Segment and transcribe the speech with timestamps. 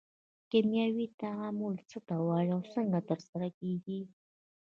[0.49, 3.99] کیمیاوي تعامل څه ته وایي او څنګه ترسره کیږي